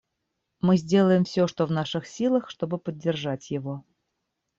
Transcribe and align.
Мы 0.61 0.77
сделаем 0.77 1.25
все, 1.25 1.45
что 1.45 1.67
в 1.67 1.71
наших 1.71 2.07
силах, 2.07 2.49
чтобы 2.49 2.79
поддержать 2.79 3.51
его. 3.51 3.85